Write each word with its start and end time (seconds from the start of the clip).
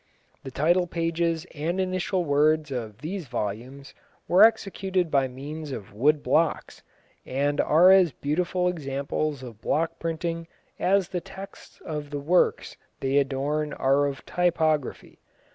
The 0.43 0.49
title 0.49 0.87
pages 0.87 1.45
and 1.53 1.79
initial 1.79 2.25
words 2.25 2.71
of 2.71 3.01
these 3.01 3.27
volumes 3.27 3.93
were 4.27 4.43
executed 4.43 5.11
by 5.11 5.27
means 5.27 5.71
of 5.71 5.93
wood 5.93 6.23
blocks, 6.23 6.81
and 7.23 7.61
are 7.61 7.91
as 7.91 8.11
beautiful 8.11 8.67
examples 8.67 9.43
of 9.43 9.61
block 9.61 9.99
printing 9.99 10.47
as 10.79 11.09
the 11.09 11.21
texts 11.21 11.79
of 11.85 12.09
the 12.09 12.19
works 12.19 12.77
they 12.99 13.19
adorn 13.19 13.73
are 13.73 14.07
of 14.07 14.25
typography. 14.25 15.19